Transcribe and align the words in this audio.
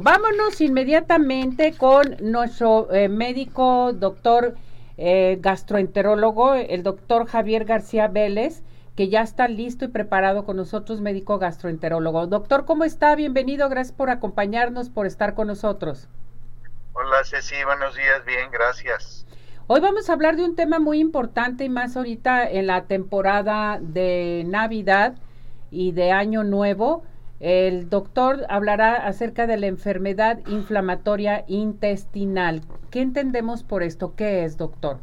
Vámonos 0.00 0.60
inmediatamente 0.60 1.72
con 1.78 2.16
nuestro 2.20 2.92
eh, 2.92 3.08
médico, 3.08 3.92
doctor 3.92 4.56
eh, 4.96 5.38
gastroenterólogo, 5.40 6.54
el 6.54 6.82
doctor 6.82 7.28
Javier 7.28 7.64
García 7.64 8.08
Vélez, 8.08 8.64
que 8.96 9.08
ya 9.08 9.22
está 9.22 9.46
listo 9.46 9.84
y 9.84 9.88
preparado 9.88 10.44
con 10.44 10.56
nosotros, 10.56 11.00
médico 11.00 11.38
gastroenterólogo. 11.38 12.26
Doctor, 12.26 12.64
¿cómo 12.64 12.82
está? 12.82 13.14
Bienvenido, 13.14 13.68
gracias 13.68 13.96
por 13.96 14.10
acompañarnos, 14.10 14.90
por 14.90 15.06
estar 15.06 15.36
con 15.36 15.46
nosotros. 15.46 16.08
Hola 16.94 17.22
Ceci, 17.22 17.62
buenos 17.64 17.94
días, 17.94 18.24
bien, 18.26 18.50
gracias. 18.50 19.24
Hoy 19.68 19.78
vamos 19.78 20.10
a 20.10 20.14
hablar 20.14 20.34
de 20.34 20.44
un 20.44 20.56
tema 20.56 20.80
muy 20.80 20.98
importante 20.98 21.62
y 21.62 21.68
más 21.68 21.96
ahorita 21.96 22.50
en 22.50 22.66
la 22.66 22.86
temporada 22.86 23.78
de 23.80 24.42
Navidad 24.44 25.14
y 25.70 25.92
de 25.92 26.10
Año 26.10 26.42
Nuevo 26.42 27.04
el 27.44 27.90
doctor 27.90 28.46
hablará 28.48 29.06
acerca 29.06 29.46
de 29.46 29.58
la 29.58 29.66
enfermedad 29.66 30.38
inflamatoria 30.46 31.44
intestinal. 31.46 32.62
¿Qué 32.90 33.02
entendemos 33.02 33.62
por 33.62 33.82
esto? 33.82 34.14
¿Qué 34.16 34.46
es, 34.46 34.56
doctor? 34.56 34.98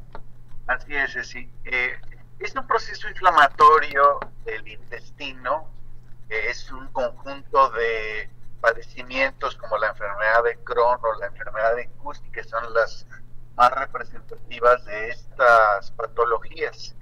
Así 0.66 0.96
es, 0.96 1.28
sí. 1.28 1.48
Eh, 1.66 1.92
es 2.40 2.56
un 2.56 2.66
proceso 2.66 3.08
inflamatorio 3.10 4.20
del 4.44 4.68
intestino. 4.68 5.70
es 6.30 6.72
un 6.72 6.88
conjunto 6.88 7.70
de 7.74 8.28
padecimientos 8.60 9.56
como 9.58 9.78
la 9.78 9.90
enfermedad 9.90 10.44
de 10.44 10.58
Crohn 10.64 10.98
o 11.00 11.20
la 11.20 11.28
enfermedad 11.28 11.76
de 11.76 11.90
Cusi, 12.02 12.28
que 12.32 12.44
son 12.44 12.74
las 12.74 13.06
más 13.56 13.72
representativas 13.76 14.84
de 14.86 15.10
estas 15.10 15.92
patologías. 15.92 16.96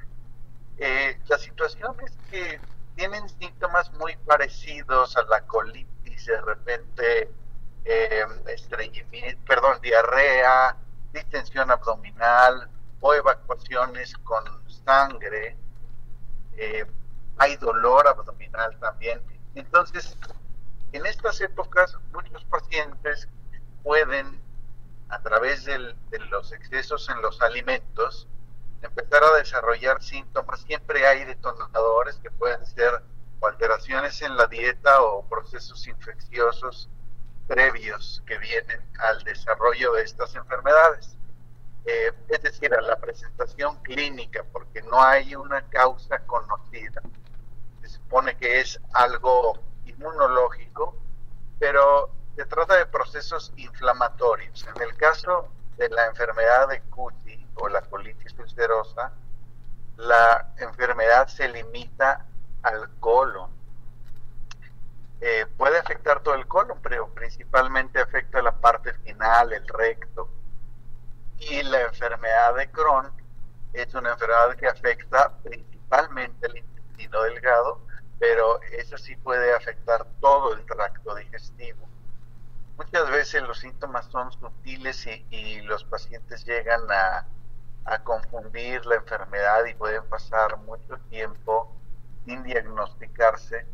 Eh, 0.80 1.18
la 1.30 1.38
situación 1.38 1.96
es 2.06 2.18
que 2.30 2.60
tienen 3.00 3.30
síntomas 3.30 3.90
muy 3.94 4.18
parecidos 4.26 5.16
a 5.16 5.24
la 5.24 5.40
colitis, 5.48 6.26
de 6.26 6.42
repente 6.42 7.32
eh, 7.86 8.26
estreñimiento, 8.48 9.42
perdón, 9.48 9.80
diarrea, 9.82 10.76
distensión 11.14 11.72
abdominal 11.72 12.70
o 13.00 13.14
evacuaciones 13.14 14.18
con 14.18 14.44
sangre. 14.84 15.56
Eh, 16.58 16.86
hay 17.38 17.56
dolor 17.56 18.06
abdominal 18.06 18.78
también. 18.80 19.22
Entonces, 19.56 20.18
en 20.92 21.06
estas 21.06 21.40
épocas 21.40 21.98
muchos 22.12 22.44
pacientes 22.46 23.30
pueden, 23.82 24.42
a 25.08 25.22
través 25.22 25.64
de 25.64 25.96
los 26.30 26.52
excesos 26.52 27.08
en 27.08 27.22
los 27.22 27.42
alimentos, 27.42 28.28
empezar 28.82 29.24
a 29.24 29.38
desarrollar 29.38 30.02
síntomas. 30.02 30.62
Siempre 30.62 31.06
hay 31.06 31.26
detonadores 31.26 32.18
que 32.18 32.32
pueden 32.32 32.66
ser 32.66 33.02
alteraciones 33.42 34.22
en 34.22 34.36
la 34.36 34.48
dieta 34.48 35.02
o 35.02 35.28
procesos 35.28 35.88
infecciosos 35.88 36.90
previos 37.48 38.22
que 38.28 38.38
vienen 38.38 38.82
al 39.00 39.24
desarrollo 39.24 39.94
de 39.94 40.04
estas 40.04 40.36
enfermedades. 40.36 41.18
Eh, 41.86 42.12
es 42.28 42.42
decir, 42.44 42.74
a 42.74 42.82
la 42.82 42.98
presentación 42.98 43.78
clínica, 43.82 44.44
porque 44.52 44.82
no 44.84 45.02
hay 45.02 45.36
una 45.36 45.68
causa 45.70 46.20
conocida. 46.20 47.02
Se 47.82 47.90
supone 47.90 48.38
que 48.38 48.60
es 48.60 48.80
algo 48.94 49.60
inmunológico, 49.86 50.96
pero 51.58 52.12
se 52.36 52.46
trata 52.46 52.78
de 52.78 52.86
procesos 52.86 53.52
inflamatorios. 53.58 54.66
En 54.76 54.82
el 54.82 54.96
caso 54.96 55.50
de 55.78 55.90
la 55.90 56.06
enfermedad 56.06 56.68
de 56.68 56.82
Cuti, 56.84 57.29
o 57.60 57.70
la 57.70 57.82
colitis 57.82 58.38
ulcerosa, 58.40 59.12
la 59.98 60.54
enfermedad 60.58 61.28
se 61.28 61.48
limita 61.50 62.26
al 62.64 62.90
colon. 63.00 63.50
Eh, 65.22 65.46
puede 65.58 65.78
afectar 65.78 66.22
todo 66.22 66.36
el 66.36 66.48
colon, 66.48 66.80
pero 66.82 67.10
principalmente 67.14 68.00
afecta 68.00 68.42
la 68.42 68.54
parte 68.54 68.94
final, 68.94 69.52
el 69.52 69.68
recto. 69.68 70.30
Y 71.40 71.64
la 71.64 71.82
enfermedad 71.82 72.56
de 72.56 72.70
Crohn 72.72 73.12
es 73.74 73.94
una 73.94 74.12
enfermedad 74.12 74.56
que 74.56 74.68
afecta 74.68 75.34
principalmente 75.44 76.48
el 76.48 76.58
intestino 76.58 77.22
delgado, 77.24 77.82
pero 78.20 78.62
eso 78.72 78.98
sí 78.98 79.16
puede 79.18 79.54
afectar 79.54 80.06
todo 80.20 80.54
el 80.54 80.66
tracto 80.66 81.16
digestivo. 81.16 81.88
Muchas 82.78 83.10
veces 83.10 83.44
los 83.44 83.60
síntomas 83.60 84.06
son 84.06 84.32
sutiles 84.32 85.06
y 85.30 85.62
los 85.62 85.84
pacientes 85.84 86.46
llegan 86.46 86.90
a 86.90 87.26
a 87.86 88.00
confundir 88.04 88.86
la 88.86 88.96
enfermedad 88.96 89.66
y 89.66 89.74
pueden 89.74 90.04
pasar 90.06 90.58
mucho 90.58 90.98
tiempo 91.10 91.76
sin 92.26 92.44
diagnosticarse 92.44 93.66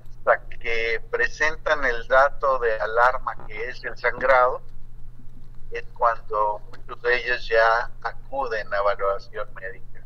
hasta 0.00 0.40
que 0.48 1.00
presentan 1.10 1.84
el 1.84 2.06
dato 2.08 2.58
de 2.58 2.72
alarma 2.78 3.46
que 3.46 3.68
es 3.68 3.84
el 3.84 3.96
sangrado, 3.96 4.60
es 5.70 5.84
cuando 5.94 6.60
muchos 6.70 7.02
de 7.02 7.16
ellos 7.16 7.48
ya 7.48 7.90
acuden 8.02 8.72
a 8.72 8.76
evaluación 8.76 9.48
médica. 9.54 10.02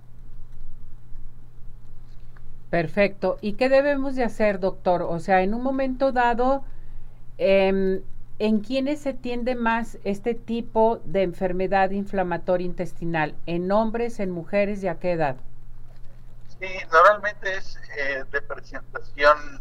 Perfecto. 2.71 3.37
¿Y 3.41 3.55
qué 3.55 3.69
debemos 3.69 4.15
de 4.15 4.25
hacer, 4.25 4.61
doctor? 4.61 5.03
O 5.03 5.19
sea, 5.19 5.43
en 5.43 5.55
un 5.55 5.63
momento 5.63 6.13
dado, 6.13 6.65
eh, 7.37 8.03
¿En 8.41 8.61
quiénes 8.61 9.03
se 9.03 9.13
tiende 9.13 9.55
más 9.55 9.99
este 10.03 10.35
tipo 10.35 11.03
de 11.05 11.25
enfermedad 11.25 11.91
inflamatoria 11.91 12.65
intestinal? 12.65 13.35
¿En 13.45 13.71
hombres, 13.71 14.19
en 14.19 14.31
mujeres 14.31 14.83
y 14.83 14.89
a 14.89 14.99
qué 14.99 15.13
edad? 15.13 15.37
Sí, 16.59 16.67
normalmente 16.91 17.55
es 17.55 17.79
eh, 17.99 18.25
de 18.31 18.41
presentación 18.41 19.61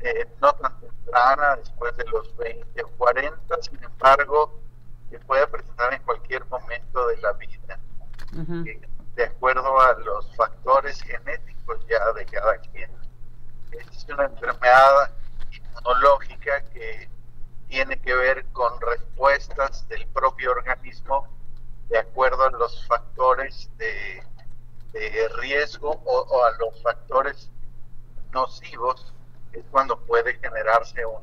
eh, 0.00 0.28
no 0.42 0.52
tan 0.52 0.78
temprana, 0.78 1.56
después 1.56 1.96
de 1.96 2.04
los 2.04 2.36
20 2.36 2.82
o 2.82 2.88
40, 2.98 3.62
sin 3.62 3.82
embargo, 3.82 4.60
se 5.08 5.18
puede 5.20 5.46
presentar 5.46 5.94
en 5.94 6.02
cualquier 6.02 6.44
momento 6.48 7.06
de 7.06 7.16
la 7.16 7.32
vida, 7.32 7.78
eh, 8.66 8.80
de 9.16 9.24
acuerdo 9.24 9.80
a 9.80 9.94
los 10.00 10.36
factores 10.36 11.00
genéticos 11.00 11.78
ya 11.88 12.12
de 12.12 12.26
cada 12.26 12.58
quien. 12.58 12.90
Es 13.70 14.06
una 14.12 14.24
enfermedad 14.24 15.10
inmunológica 15.50 16.60
que 16.74 17.10
tiene 17.72 17.98
que 17.98 18.14
ver 18.14 18.44
con 18.52 18.78
respuestas 18.82 19.88
del 19.88 20.06
propio 20.08 20.50
organismo 20.50 21.26
de 21.88 22.00
acuerdo 22.00 22.44
a 22.44 22.50
los 22.50 22.86
factores 22.86 23.70
de, 23.78 24.22
riesgo 25.38 25.90
o, 26.04 26.44
a 26.44 26.50
los 26.58 26.82
factores 26.82 27.50
nocivos, 28.30 29.14
es 29.52 29.64
cuando 29.70 29.98
puede 30.04 30.34
generarse 30.34 31.06
un, 31.06 31.22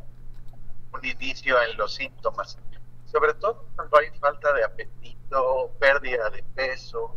un 0.91 1.05
inicio 1.05 1.61
en 1.61 1.77
los 1.77 1.93
síntomas. 1.93 2.57
Sobre 3.05 3.35
todo 3.35 3.67
cuando 3.75 3.99
hay 3.99 4.09
falta 4.17 4.51
de 4.53 4.63
apetito, 4.63 5.69
pérdida 5.79 6.31
de 6.31 6.41
peso, 6.55 7.15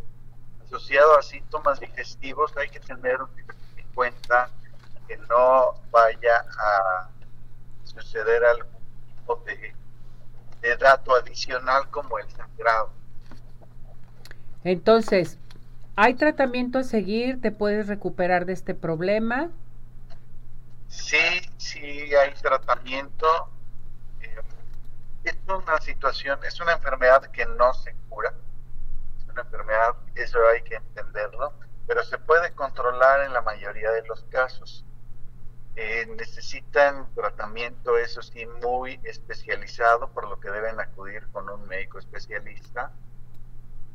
asociado 0.62 1.18
a 1.18 1.22
síntomas 1.22 1.80
digestivos, 1.80 2.54
hay 2.58 2.68
que 2.68 2.80
tener 2.80 3.18
en 3.78 3.86
cuenta 3.94 4.50
que 5.08 5.16
no 5.16 5.72
vaya 5.90 6.44
a 6.58 7.08
suceder 7.84 8.44
algo 8.44 8.81
de, 10.60 10.76
dato 10.76 11.14
adicional 11.14 11.88
como 11.90 12.18
el 12.18 12.30
sangrado. 12.30 12.90
Entonces, 14.64 15.38
¿hay 15.96 16.14
tratamiento 16.14 16.78
a 16.78 16.84
seguir? 16.84 17.40
¿Te 17.40 17.50
puedes 17.50 17.88
recuperar 17.88 18.46
de 18.46 18.52
este 18.52 18.74
problema? 18.74 19.50
Sí, 20.88 21.40
sí 21.56 22.14
hay 22.14 22.32
tratamiento. 22.34 23.26
Eh, 24.20 24.36
es 25.24 25.36
una 25.48 25.80
situación, 25.80 26.38
es 26.44 26.60
una 26.60 26.72
enfermedad 26.72 27.22
que 27.30 27.46
no 27.46 27.74
se 27.74 27.94
cura. 28.08 28.32
Es 29.18 29.28
una 29.28 29.42
enfermedad, 29.42 29.96
eso 30.14 30.38
hay 30.48 30.62
que 30.62 30.76
entenderlo, 30.76 31.52
pero 31.86 32.04
se 32.04 32.18
puede 32.18 32.52
controlar 32.52 33.22
en 33.22 33.32
la 33.32 33.42
mayoría 33.42 33.90
de 33.90 34.06
los 34.06 34.22
casos. 34.24 34.84
Eh, 35.74 36.06
necesitan 36.18 37.08
tratamiento, 37.14 37.96
eso 37.96 38.20
sí, 38.20 38.46
muy 38.62 39.00
especializado, 39.04 40.10
por 40.10 40.28
lo 40.28 40.38
que 40.38 40.50
deben 40.50 40.78
acudir 40.80 41.26
con 41.32 41.48
un 41.48 41.66
médico 41.66 41.98
especialista 41.98 42.92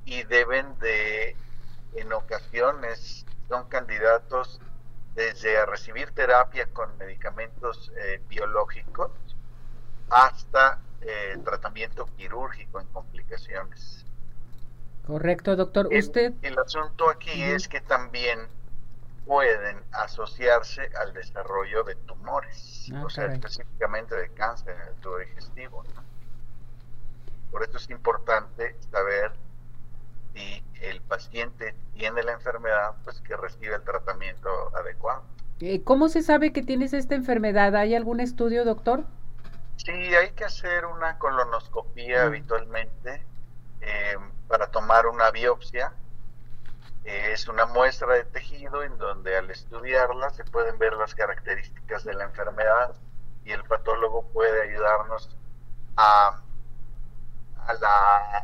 y 0.06 0.24
deben 0.24 0.78
de, 0.80 1.36
en 1.94 2.14
ocasiones, 2.14 3.26
son 3.48 3.68
candidatos 3.68 4.60
desde 5.14 5.58
a 5.58 5.66
recibir 5.66 6.12
terapia 6.12 6.68
con 6.74 6.98
medicamentos 6.98 7.92
eh, 7.98 8.22
biológicos 8.28 9.12
hasta 10.10 10.80
eh, 11.02 11.38
tratamiento 11.44 12.08
quirúrgico 12.18 12.80
en 12.80 12.88
complicaciones. 12.88 14.06
Correcto, 15.06 15.56
doctor. 15.56 15.88
Usted. 15.92 16.34
El, 16.42 16.58
asunto 16.60 17.10
aquí 17.10 17.42
es 17.42 17.68
que 17.68 17.82
también 17.82 18.48
pueden 19.28 19.84
asociarse 19.92 20.90
al 21.00 21.14
desarrollo 21.14 21.84
de 21.84 21.96
tumores, 21.96 22.90
ah, 22.94 23.04
o 23.06 23.10
sea, 23.10 23.26
específicamente 23.26 24.16
de 24.16 24.30
cáncer 24.30 24.76
en 24.76 24.88
el 24.88 24.96
tubo 25.02 25.18
digestivo. 25.18 25.84
Por 27.52 27.64
eso 27.64 27.78
es 27.78 27.90
importante 27.90 28.76
saber 28.92 29.32
si 30.34 30.64
el 30.82 31.02
paciente 31.02 31.76
tiene 31.94 32.24
la 32.24 32.34
enfermedad, 32.34 32.96
pues 33.04 33.22
que 33.22 33.36
recibe 33.36 33.76
el 33.76 33.84
tratamiento 33.84 34.50
adecuado. 34.76 35.24
Eh, 35.60 35.84
¿Cómo 35.84 36.08
se 36.08 36.22
sabe 36.22 36.54
que 36.54 36.62
tienes 36.62 36.94
esta 36.94 37.16
enfermedad? 37.16 37.76
¿Hay 37.76 37.96
algún 37.96 38.20
estudio, 38.20 38.64
doctor? 38.64 39.06
Sí, 39.78 39.92
hay 39.92 40.32
que 40.32 40.46
hacer 40.46 40.86
una 40.86 41.18
colonoscopía 41.18 42.24
habitualmente 42.24 43.24
eh, 43.82 44.16
para 44.48 44.68
tomar 44.68 45.08
una 45.08 45.32
biopsia. 45.32 45.94
Es 47.08 47.48
una 47.48 47.66
muestra 47.66 48.16
de 48.16 48.26
tejido 48.26 48.84
en 48.84 48.98
donde 48.98 49.38
al 49.38 49.50
estudiarla 49.50 50.30
se 50.32 50.44
pueden 50.44 50.78
ver 50.78 50.92
las 50.94 51.16
características 51.16 52.04
de 52.04 52.14
la 52.14 52.26
enfermedad 52.26 52.96
y 53.46 53.54
el 53.54 53.64
patólogo 53.64 54.28
puede 54.34 54.70
ayudarnos 54.70 55.30
a, 55.96 56.42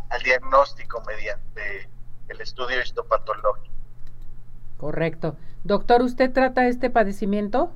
al 0.10 0.24
diagnóstico 0.24 1.04
mediante 1.06 1.90
el 2.30 2.40
estudio 2.40 2.82
histopatológico. 2.82 3.76
Correcto. 4.78 5.36
Doctor, 5.66 6.02
¿usted 6.02 6.32
trata 6.32 6.68
este 6.68 6.90
padecimiento? 6.90 7.70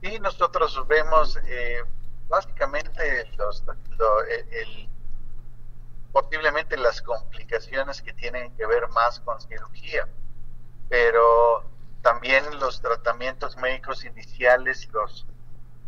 Sí, 0.00 0.18
nosotros 0.20 0.86
vemos 0.88 1.38
eh, 1.46 1.82
básicamente 2.28 3.26
los, 3.36 3.62
posiblemente 6.12 6.76
las 6.76 7.02
complicaciones 7.02 8.02
que 8.02 8.12
tienen 8.12 8.54
que 8.56 8.66
ver 8.66 8.88
más 8.88 9.20
con 9.20 9.40
cirugía, 9.40 10.08
pero 10.88 11.64
también 12.02 12.44
los 12.60 12.80
tratamientos 12.80 13.56
médicos 13.56 14.04
iniciales 14.04 14.88
los 14.92 15.26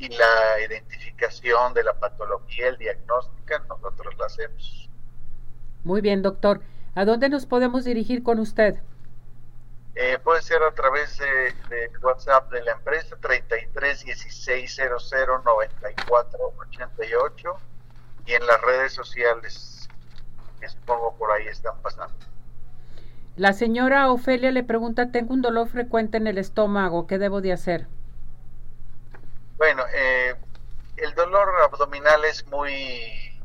y 0.01 0.09
la 0.09 0.61
identificación 0.67 1.75
de 1.75 1.85
la 1.85 1.93
patología, 1.93 2.69
el 2.69 2.79
diagnóstico, 2.79 3.59
nosotros 3.69 4.17
lo 4.17 4.25
hacemos. 4.25 4.89
Muy 5.85 6.01
bien, 6.01 6.23
doctor. 6.23 6.63
¿A 6.95 7.05
dónde 7.05 7.29
nos 7.29 7.45
podemos 7.45 7.85
dirigir 7.85 8.23
con 8.23 8.39
usted? 8.39 8.81
Eh, 9.95 10.19
puede 10.25 10.41
ser 10.41 10.63
a 10.63 10.73
través 10.73 11.19
de, 11.19 11.91
WhatsApp 12.01 12.51
de 12.51 12.63
la 12.63 12.73
empresa 12.73 13.17
33 13.21 14.05
16 14.05 14.75
00 14.75 15.43
94 15.45 16.39
88 16.59 17.59
y 18.25 18.33
en 18.33 18.47
las 18.47 18.61
redes 18.63 18.95
sociales 18.95 19.80
que 20.61 20.69
supongo 20.69 21.15
por 21.17 21.33
ahí 21.33 21.47
están 21.47 21.81
pasando. 21.83 22.15
La 23.37 23.53
señora 23.53 24.11
Ofelia 24.11 24.51
le 24.51 24.63
pregunta, 24.63 25.11
tengo 25.11 25.33
un 25.33 25.41
dolor 25.41 25.69
frecuente 25.69 26.19
en 26.19 26.27
el 26.27 26.37
estómago, 26.37 27.07
¿qué 27.07 27.19
debo 27.19 27.41
de 27.41 27.53
hacer? 27.53 27.87
Bueno, 29.57 29.83
eh, 29.95 30.35
el 30.97 31.15
dolor 31.15 31.49
abdominal 31.63 32.25
es 32.25 32.47
muy, 32.49 33.41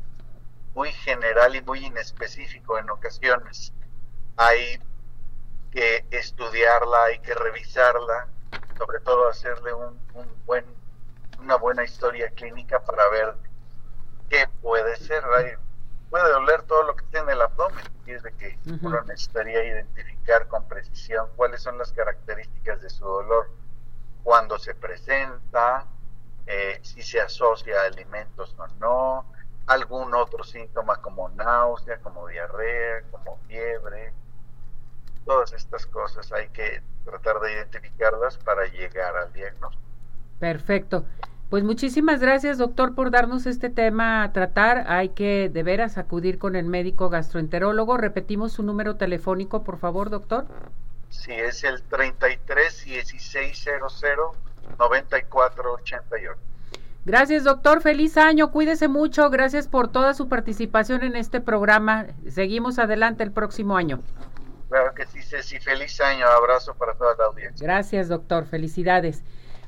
muy 0.74 0.92
general 0.92 1.56
y 1.56 1.62
muy 1.62 1.86
inespecífico 1.86 2.78
en 2.78 2.90
ocasiones. 2.90 3.72
Hay 4.36 4.80
que 5.70 6.04
estudiarla, 6.10 7.04
hay 7.04 7.18
que 7.20 7.34
revisarla, 7.34 8.28
sobre 8.76 9.00
todo 9.00 9.28
hacerle 9.28 9.72
un, 9.72 9.98
buen, 10.44 10.64
una 11.40 11.56
buena 11.56 11.84
historia 11.84 12.30
clínica 12.30 12.80
para 12.80 13.08
ver 13.08 13.34
qué 14.28 14.48
puede 14.60 14.96
ser. 14.96 15.22
Puede 16.10 16.30
doler 16.30 16.62
todo 16.62 16.82
lo 16.84 16.96
que 16.96 17.04
tiene 17.06 17.32
el 17.32 17.42
abdomen, 17.42 17.84
y 18.06 18.12
es 18.12 18.22
de 18.22 18.32
que 18.32 18.58
uno 18.82 19.02
necesitaría 19.02 19.64
identificar 19.64 20.46
con 20.48 20.66
precisión 20.68 21.28
cuáles 21.36 21.62
son 21.62 21.78
las 21.78 21.92
características 21.92 22.82
de 22.82 22.90
su 22.90 23.04
dolor, 23.04 23.50
cuándo 24.22 24.58
se 24.58 24.74
presenta, 24.74 25.86
eh, 26.46 26.78
si 26.82 27.02
se 27.02 27.20
asocia 27.20 27.80
a 27.80 27.86
alimentos 27.86 28.54
o 28.58 28.66
no, 28.78 29.26
algún 29.66 30.14
otro 30.14 30.44
síntoma 30.44 30.96
como 31.02 31.28
náusea, 31.30 31.98
como 31.98 32.28
diarrea, 32.28 33.02
como 33.10 33.38
fiebre, 33.48 34.12
Todas 35.26 35.52
estas 35.54 35.84
cosas 35.86 36.30
hay 36.30 36.46
que 36.50 36.80
tratar 37.04 37.40
de 37.40 37.52
identificarlas 37.54 38.38
para 38.38 38.64
llegar 38.66 39.16
al 39.16 39.32
diagnóstico. 39.32 39.82
Perfecto. 40.38 41.04
Pues 41.50 41.62
muchísimas 41.62 42.20
gracias, 42.20 42.58
doctor, 42.58 42.94
por 42.96 43.12
darnos 43.12 43.46
este 43.46 43.70
tema 43.70 44.24
a 44.24 44.32
tratar. 44.32 44.84
Hay 44.88 45.10
que 45.10 45.48
de 45.48 45.62
veras 45.62 45.96
acudir 45.96 46.38
con 46.38 46.56
el 46.56 46.66
médico 46.66 47.08
gastroenterólogo. 47.08 47.96
Repetimos 47.96 48.52
su 48.52 48.64
número 48.64 48.96
telefónico, 48.96 49.62
por 49.62 49.78
favor, 49.78 50.10
doctor. 50.10 50.46
Sí, 51.08 51.32
es 51.32 51.62
el 51.62 51.82
33 51.82 52.86
1600 52.86 54.04
9488. 54.78 56.32
Gracias, 57.04 57.44
doctor. 57.44 57.80
Feliz 57.80 58.16
año. 58.16 58.50
Cuídese 58.50 58.88
mucho. 58.88 59.30
Gracias 59.30 59.68
por 59.68 59.86
toda 59.86 60.14
su 60.14 60.28
participación 60.28 61.04
en 61.04 61.14
este 61.14 61.40
programa. 61.40 62.06
Seguimos 62.28 62.80
adelante 62.80 63.22
el 63.22 63.30
próximo 63.30 63.76
año. 63.76 64.00
Claro 64.68 64.92
que 64.94 65.06
sí, 65.06 65.22
Ceci. 65.22 65.60
Feliz 65.60 66.00
año. 66.00 66.26
Abrazo 66.26 66.74
para 66.74 66.94
toda 66.94 67.14
la 67.16 67.26
audiencia. 67.26 67.64
Gracias, 67.64 68.08
doctor. 68.08 68.46
Felicidades. 68.46 69.22